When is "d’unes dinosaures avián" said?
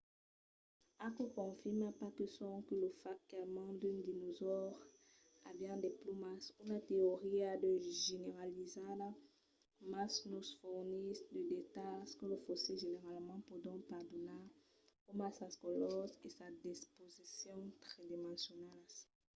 3.79-5.77